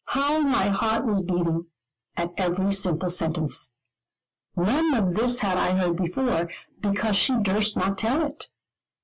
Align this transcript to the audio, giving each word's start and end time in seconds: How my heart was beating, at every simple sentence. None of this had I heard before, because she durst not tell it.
How 0.05 0.39
my 0.39 0.69
heart 0.69 1.05
was 1.05 1.21
beating, 1.21 1.67
at 2.17 2.33
every 2.35 2.71
simple 2.71 3.11
sentence. 3.11 3.71
None 4.55 4.95
of 4.95 5.13
this 5.13 5.41
had 5.41 5.59
I 5.59 5.77
heard 5.77 5.95
before, 5.97 6.49
because 6.79 7.15
she 7.15 7.37
durst 7.37 7.75
not 7.75 7.99
tell 7.99 8.25
it. 8.25 8.49